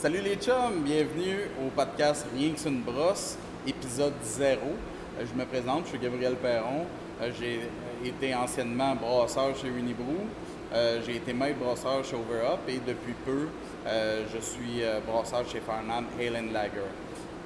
Salut 0.00 0.22
les 0.22 0.36
chums, 0.36 0.82
bienvenue 0.82 1.40
au 1.62 1.68
podcast 1.68 2.26
Rien 2.34 2.52
que 2.54 2.66
une 2.66 2.80
brosse, 2.80 3.36
épisode 3.66 4.14
0. 4.24 4.58
Euh, 4.62 5.24
je 5.30 5.38
me 5.38 5.44
présente, 5.44 5.82
je 5.84 5.88
suis 5.90 5.98
Gabriel 5.98 6.36
Perron. 6.36 6.86
Euh, 7.20 7.30
j'ai 7.38 7.60
été 8.08 8.34
anciennement 8.34 8.94
brasseur 8.94 9.54
chez 9.54 9.68
Unibrou. 9.68 10.24
Euh, 10.72 11.02
j'ai 11.04 11.16
été 11.16 11.34
maître 11.34 11.58
brasseur 11.58 12.02
chez 12.02 12.16
Overup 12.16 12.60
et 12.66 12.80
depuis 12.86 13.12
peu, 13.26 13.48
je 13.84 14.40
suis 14.40 14.82
brasseur 15.06 15.46
chez 15.46 15.60
Farnham 15.60 16.06
Halen 16.18 16.50
Lager. 16.50 16.88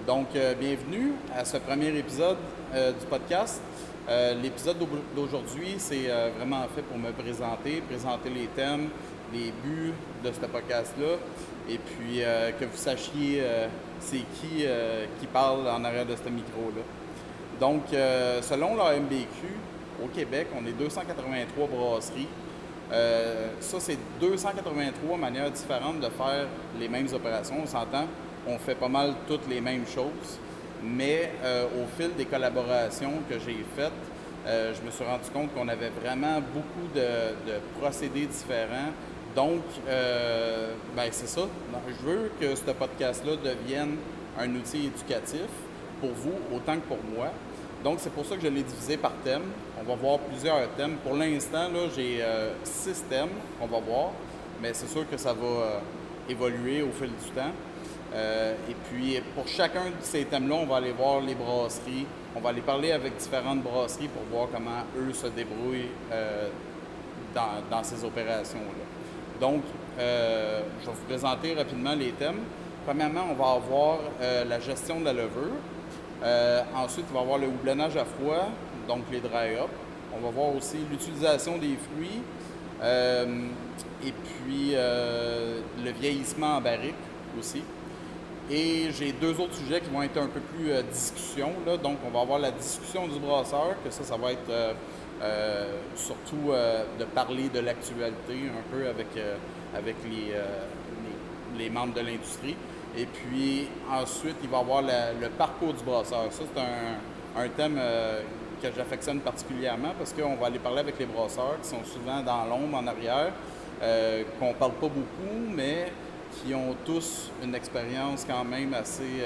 Donc, 0.06 0.28
bienvenue 0.60 1.14
à 1.36 1.44
ce 1.44 1.56
premier 1.56 1.88
épisode 1.98 2.36
du 2.72 3.06
podcast. 3.10 3.60
L'épisode 4.40 4.76
d'aujourd'hui, 5.16 5.74
c'est 5.78 6.08
vraiment 6.38 6.62
fait 6.72 6.82
pour 6.82 6.98
me 6.98 7.10
présenter, 7.10 7.82
présenter 7.88 8.30
les 8.30 8.46
thèmes, 8.46 8.90
les 9.34 9.52
buts 9.64 9.92
de 10.24 10.32
ce 10.32 10.46
podcast-là 10.46 11.18
et 11.68 11.78
puis 11.78 12.22
euh, 12.22 12.52
que 12.52 12.64
vous 12.64 12.76
sachiez 12.76 13.40
euh, 13.40 13.66
c'est 13.98 14.18
qui 14.18 14.64
euh, 14.64 15.06
qui 15.18 15.26
parle 15.26 15.68
en 15.68 15.82
arrière 15.84 16.06
de 16.06 16.14
ce 16.14 16.28
micro-là. 16.28 16.82
Donc, 17.60 17.82
selon 17.90 18.74
la 18.74 18.98
MBQ, 18.98 19.46
au 20.04 20.08
Québec, 20.08 20.48
on 20.60 20.66
est 20.66 20.72
283 20.72 21.68
brasseries. 21.68 22.26
ça, 23.60 23.78
c'est 23.78 23.96
283 24.20 25.16
manières 25.16 25.52
différentes 25.52 26.00
de 26.00 26.08
faire 26.08 26.48
les 26.80 26.88
mêmes 26.88 27.06
opérations. 27.14 27.54
On 27.62 27.66
s'entend, 27.66 28.06
on 28.48 28.58
fait 28.58 28.74
pas 28.74 28.88
mal 28.88 29.14
toutes 29.28 29.48
les 29.48 29.60
mêmes 29.60 29.86
choses, 29.86 30.40
mais 30.82 31.30
au 31.80 31.86
fil 31.96 32.12
des 32.16 32.24
collaborations 32.24 33.22
que 33.30 33.36
j'ai 33.38 33.64
faites, 33.76 33.92
je 34.46 34.84
me 34.84 34.90
suis 34.90 35.04
rendu 35.04 35.30
compte 35.32 35.54
qu'on 35.54 35.68
avait 35.68 35.90
vraiment 35.90 36.40
beaucoup 36.52 36.88
de 36.92 37.80
procédés 37.80 38.26
différents, 38.26 38.90
donc, 39.34 39.62
euh, 39.88 40.74
ben 40.96 41.08
c'est 41.10 41.26
ça. 41.26 41.42
Je 41.88 42.06
veux 42.06 42.30
que 42.40 42.54
ce 42.54 42.70
podcast-là 42.70 43.32
devienne 43.36 43.96
un 44.38 44.54
outil 44.54 44.86
éducatif 44.86 45.48
pour 46.00 46.10
vous 46.10 46.34
autant 46.54 46.76
que 46.76 46.86
pour 46.86 46.98
moi. 47.16 47.30
Donc, 47.82 47.98
c'est 47.98 48.12
pour 48.12 48.24
ça 48.24 48.36
que 48.36 48.42
je 48.42 48.48
l'ai 48.48 48.62
divisé 48.62 48.96
par 48.96 49.12
thème. 49.24 49.42
On 49.80 49.82
va 49.82 49.96
voir 49.96 50.18
plusieurs 50.20 50.68
thèmes. 50.70 50.96
Pour 51.04 51.14
l'instant, 51.14 51.68
j'ai 51.94 52.18
euh, 52.22 52.52
six 52.62 53.04
thèmes 53.10 53.30
qu'on 53.58 53.66
va 53.66 53.80
voir, 53.80 54.10
mais 54.62 54.72
c'est 54.72 54.86
sûr 54.86 55.08
que 55.10 55.16
ça 55.16 55.32
va 55.32 55.46
euh, 55.46 55.78
évoluer 56.28 56.82
au 56.82 56.92
fil 56.92 57.08
du 57.08 57.30
temps. 57.34 57.52
et 58.14 58.74
puis, 58.88 59.20
pour 59.34 59.48
chacun 59.48 59.86
de 59.86 60.02
ces 60.02 60.24
thèmes-là, 60.26 60.54
on 60.54 60.66
va 60.66 60.76
aller 60.76 60.92
voir 60.92 61.20
les 61.20 61.34
brasseries. 61.34 62.06
On 62.36 62.40
va 62.40 62.50
aller 62.50 62.60
parler 62.60 62.92
avec 62.92 63.16
différentes 63.16 63.62
brasseries 63.62 64.08
pour 64.08 64.22
voir 64.30 64.48
comment 64.52 64.84
eux 64.96 65.12
se 65.12 65.26
débrouillent 65.26 65.90
dans 67.34 67.82
ces 67.82 68.04
opérations-là. 68.04 68.84
Donc, 69.40 69.62
euh, 69.98 70.62
je 70.80 70.86
vais 70.86 70.92
vous 70.92 71.04
présenter 71.08 71.54
rapidement 71.54 71.94
les 71.94 72.10
thèmes. 72.12 72.40
Premièrement, 72.86 73.26
on 73.30 73.34
va 73.34 73.52
avoir 73.52 73.98
euh, 74.20 74.44
la 74.44 74.60
gestion 74.60 75.00
de 75.00 75.06
la 75.06 75.12
levure. 75.12 75.56
Euh, 76.22 76.62
ensuite, 76.76 77.06
il 77.10 77.14
va 77.14 77.20
avoir 77.20 77.38
le 77.38 77.48
houblonnage 77.48 77.96
à 77.96 78.04
froid, 78.04 78.48
donc 78.88 79.04
les 79.10 79.20
dry 79.20 79.56
up. 79.56 79.70
On 80.16 80.24
va 80.24 80.30
voir 80.30 80.54
aussi 80.54 80.76
l'utilisation 80.90 81.58
des 81.58 81.76
fruits 81.76 82.22
et 82.82 84.12
puis 84.12 84.72
le 84.72 85.90
vieillissement 85.98 86.58
en 86.58 86.60
barrique 86.60 86.94
aussi. 87.38 87.62
Et 88.50 88.90
j'ai 88.92 89.12
deux 89.12 89.40
autres 89.40 89.54
sujets 89.54 89.80
qui 89.80 89.90
vont 89.90 90.02
être 90.02 90.18
un 90.18 90.26
peu 90.26 90.40
plus 90.40 90.70
discussion. 90.92 91.52
Là. 91.66 91.76
Donc, 91.76 91.98
on 92.06 92.10
va 92.10 92.20
avoir 92.20 92.38
la 92.38 92.50
discussion 92.50 93.08
du 93.08 93.18
brasseur, 93.18 93.74
que 93.82 93.90
ça, 93.90 94.04
ça 94.04 94.16
va 94.16 94.32
être 94.32 94.50
euh, 95.22 95.78
surtout 95.94 96.50
euh, 96.50 96.84
de 96.98 97.04
parler 97.04 97.48
de 97.48 97.60
l'actualité 97.60 98.34
un 98.50 98.62
peu 98.70 98.88
avec, 98.88 99.06
euh, 99.16 99.36
les, 101.56 101.70
membres 101.70 101.94
de 101.94 102.00
l'industrie. 102.00 102.56
Et 102.96 103.06
puis 103.06 103.68
ensuite, 103.90 104.36
il 104.42 104.50
va 104.50 104.58
y 104.58 104.60
avoir 104.60 104.82
le 104.82 105.28
parcours 105.30 105.72
du 105.72 105.84
brasseur. 105.84 106.26
Ça, 106.30 106.42
c'est 106.52 106.60
un, 106.60 107.42
un, 107.42 107.48
thème 107.48 107.80
que 108.60 108.68
j'affectionne 108.76 109.20
particulièrement 109.20 109.92
parce 109.96 110.12
qu'on 110.12 110.34
va 110.36 110.46
aller 110.46 110.58
parler 110.58 110.80
avec 110.80 110.98
les 110.98 111.06
brasseurs 111.06 111.58
qui 111.62 111.68
sont 111.68 111.84
souvent 111.84 112.20
dans 112.22 112.44
l'ombre 112.44 112.76
en 112.76 112.86
arrière, 112.86 113.32
qu'on 114.38 114.48
ne 114.48 114.54
parle 114.54 114.72
pas 114.72 114.88
beaucoup, 114.88 115.38
mais 115.50 115.92
qui 116.42 116.54
ont 116.54 116.74
tous 116.84 117.30
une 117.42 117.54
expérience 117.54 118.24
quand 118.28 118.44
même 118.44 118.74
assez 118.74 119.22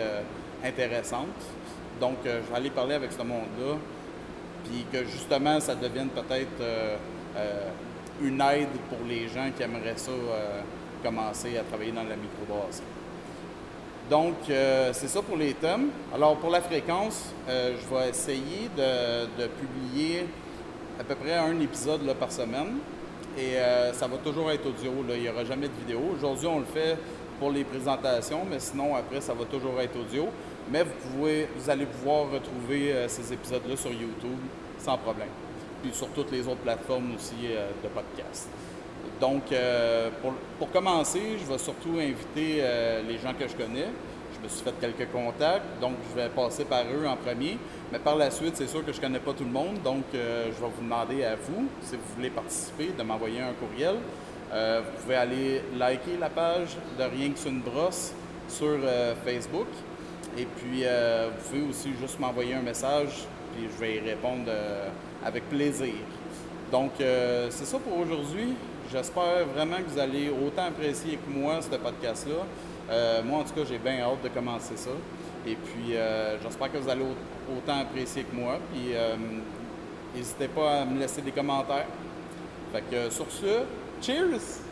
intéressante. 0.65 1.27
Donc, 2.01 2.17
je 2.25 2.31
vais 2.31 2.57
aller 2.57 2.71
parler 2.71 2.95
avec 2.95 3.13
ce 3.13 3.23
monde-là 3.23 3.77
puis 4.65 4.85
que 4.93 5.05
justement, 5.05 5.61
ça 5.61 5.75
devienne 5.75 6.09
peut-être 6.09 6.61
euh, 6.61 6.97
euh, 7.37 7.69
une 8.23 8.41
aide 8.41 8.69
pour 8.89 8.99
les 9.09 9.29
gens 9.29 9.51
qui 9.57 9.63
aimeraient 9.63 9.97
ça 9.97 10.11
euh, 10.11 10.61
commencer 11.03 11.57
à 11.57 11.63
travailler 11.63 11.93
dans 11.93 12.03
la 12.03 12.17
microbrasserie. 12.17 12.85
Donc, 14.11 14.37
c'est 14.47 15.07
ça 15.07 15.21
pour 15.21 15.37
les 15.37 15.53
thèmes. 15.53 15.91
Alors, 16.15 16.37
pour 16.37 16.49
la 16.49 16.63
fréquence, 16.63 17.31
je 17.47 17.95
vais 17.95 18.09
essayer 18.09 18.71
de, 18.75 19.47
publier 19.49 20.25
à 20.99 21.05
peu 21.05 21.15
près 21.15 21.35
un 21.35 21.61
épisode 21.61 22.11
par 22.15 22.33
semaine. 22.33 22.79
Et 23.37 23.57
ça 23.93 24.07
va 24.07 24.17
toujours 24.19 24.51
être 24.51 24.67
audio. 24.67 24.93
Il 25.11 25.21
n'y 25.21 25.29
aura 25.29 25.45
jamais 25.45 25.69
de 25.69 25.75
vidéo. 25.75 26.01
Aujourd'hui, 26.17 26.47
on 26.47 26.61
le 26.61 26.65
fait 26.65 26.97
pour 27.39 27.51
les 27.51 27.65
présentations, 27.65 28.41
mais 28.49 28.59
sinon, 28.59 28.95
après, 28.97 29.21
ça 29.21 29.33
va 29.33 29.45
toujours 29.45 29.81
être 29.81 29.97
audio. 29.99 30.29
Mais 30.71 30.83
vous, 30.83 31.11
pouvez, 31.11 31.49
vous 31.57 31.71
allez 31.71 31.87
pouvoir 31.87 32.31
retrouver 32.31 32.93
euh, 32.93 33.09
ces 33.09 33.33
épisodes-là 33.33 33.77
sur 33.77 33.91
YouTube 33.91 34.39
sans 34.79 34.99
problème. 34.99 35.29
Puis 35.83 35.93
sur 35.95 36.09
toutes 36.09 36.31
les 36.31 36.47
autres 36.47 36.61
plateformes 36.61 37.15
aussi 37.15 37.47
euh, 37.47 37.71
de 37.83 37.89
podcast. 37.89 38.49
Donc, 39.21 39.51
euh, 39.51 40.11
pour, 40.59 40.71
commencer, 40.71 41.39
je 41.41 41.51
vais 41.51 41.59
surtout 41.59 41.99
inviter 41.99 42.63
les 43.09 43.19
gens 43.19 43.33
que 43.37 43.49
je 43.49 43.57
connais. 43.57 43.87
Je 44.39 44.45
me 44.45 44.49
suis 44.49 44.65
fait 44.65 44.75
quelques 44.81 45.11
contacts, 45.11 45.81
donc 45.81 45.95
je 46.11 46.21
vais 46.21 46.29
passer 46.29 46.65
par 46.65 46.85
eux 46.85 47.07
en 47.07 47.17
premier. 47.17 47.59
Mais 47.93 47.99
par 47.99 48.17
la 48.17 48.31
suite, 48.31 48.57
c'est 48.57 48.69
sûr 48.69 48.85
que 48.85 48.93
je 48.93 48.99
ne 48.99 49.03
connais 49.03 49.19
pas 49.19 49.33
tout 49.33 49.45
le 49.45 49.51
monde, 49.51 49.83
donc 49.83 50.05
je 50.13 50.19
vais 50.19 50.51
vous 50.61 50.83
demander 50.83 51.25
à 51.25 51.35
vous, 51.35 51.67
si 51.83 51.97
vous 51.97 52.03
voulez 52.17 52.31
participer, 52.31 52.91
de 52.97 53.03
m'envoyer 53.03 53.41
un 53.41 53.53
courriel. 53.55 53.97
vous 54.53 55.03
pouvez 55.03 55.17
aller 55.17 55.63
liker 55.77 56.19
la 56.21 56.31
page 56.31 56.77
de 56.99 57.03
Rien 57.03 57.31
que 57.31 57.49
une 57.49 57.61
brosse 57.61 58.13
sur 58.49 58.79
Facebook. 59.25 59.67
Et 60.39 60.45
puis, 60.45 60.83
euh, 60.85 61.31
vous 61.31 61.49
pouvez 61.49 61.69
aussi 61.69 61.91
juste 62.01 62.21
m'envoyer 62.21 62.55
un 62.55 62.63
message, 62.63 63.25
puis 63.53 63.67
je 63.73 63.81
vais 63.81 63.97
y 63.97 64.01
répondre 64.01 64.45
euh, 64.47 64.89
avec 65.25 65.49
plaisir. 65.49 65.95
Donc, 66.71 66.93
euh, 67.01 67.49
c'est 67.51 67.65
ça 67.65 67.79
pour 67.79 67.99
aujourd'hui. 67.99 68.55
J'espère 68.93 69.47
vraiment 69.55 69.77
que 69.77 69.91
vous 69.91 69.99
allez 69.99 70.31
autant 70.31 70.67
apprécier 70.67 71.17
que 71.17 71.31
moi 71.31 71.61
ce 71.61 71.69
podcast-là. 71.77 73.23
moi, 73.23 73.41
en 73.41 73.45
tout 73.45 73.55
cas, 73.55 73.61
j'ai 73.69 73.79
bien 73.79 74.01
hâte 74.01 74.23
de 74.23 74.29
commencer 74.29 74.77
ça. 74.77 74.91
Et 75.47 75.57
puis, 75.57 75.95
j'espère 76.43 76.73
que 76.73 76.79
vous 76.79 76.89
allez 76.89 77.05
autant 77.55 77.81
apprécier 77.81 78.23
que 78.23 78.35
moi. 78.35 78.59
Puis, 78.73 78.95
n'hésitez 80.15 80.49
pas 80.49 80.81
à 80.81 80.85
me 80.87 80.99
laisser 80.99 81.21
des 81.21 81.33
commentaires. 81.33 81.87
Fait 82.73 82.83
que 82.91 83.11
sur 83.11 83.27
ce, 83.31 83.65
cheers! 84.01 84.68